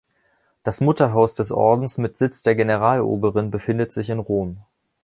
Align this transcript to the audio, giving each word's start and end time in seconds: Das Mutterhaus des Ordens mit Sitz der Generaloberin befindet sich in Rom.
Das 0.63 0.81
Mutterhaus 0.81 1.35
des 1.35 1.51
Ordens 1.51 1.99
mit 1.99 2.17
Sitz 2.17 2.41
der 2.41 2.55
Generaloberin 2.55 3.51
befindet 3.51 3.93
sich 3.93 4.09
in 4.09 4.17
Rom. 4.17 4.57